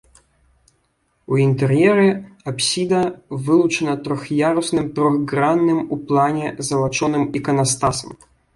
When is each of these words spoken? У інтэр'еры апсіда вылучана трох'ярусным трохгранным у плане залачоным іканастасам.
У 1.35 1.37
інтэр'еры 1.47 2.05
апсіда 2.53 3.01
вылучана 3.45 3.93
трох'ярусным 4.09 4.89
трохгранным 4.97 5.79
у 5.85 5.95
плане 6.09 6.45
залачоным 6.71 7.23
іканастасам. 7.41 8.11